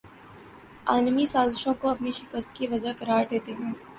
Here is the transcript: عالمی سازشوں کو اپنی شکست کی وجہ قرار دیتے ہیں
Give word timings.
عالمی 0.87 1.25
سازشوں 1.25 1.73
کو 1.73 1.89
اپنی 1.89 2.11
شکست 2.11 2.55
کی 2.55 2.67
وجہ 2.67 2.93
قرار 2.99 3.23
دیتے 3.31 3.53
ہیں 3.53 3.73